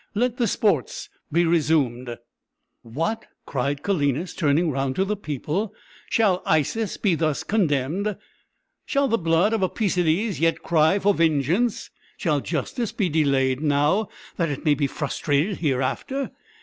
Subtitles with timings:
[0.15, 2.17] Let the sports be resumed."
[2.81, 5.75] "What!" cried Calenus, turning round to the people,
[6.09, 8.17] "shall Isis be thus contemned?
[8.83, 11.91] Shall the blood of Apæcides yet cry for vengeance?
[12.17, 16.31] Shall justice be delayed now, that it may be frustrated hereafter?